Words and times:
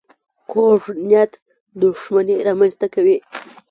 کوږ 0.51 0.81
نیت 1.09 1.31
دښمني 1.79 2.35
رامنځته 2.47 2.87
کوي 2.93 3.17